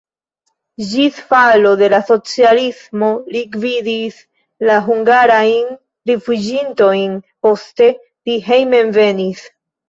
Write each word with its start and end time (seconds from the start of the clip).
Ĝis 0.91 1.17
falo 1.33 1.73
de 1.81 1.89
la 1.93 1.97
socialismo 2.07 3.09
li 3.35 3.43
gvidis 3.55 4.17
la 4.69 4.79
hungarajn 4.87 5.69
rifuĝintojn, 6.13 7.13
poste 7.49 7.91
li 8.31 8.41
hejmenvenis. 8.49 9.47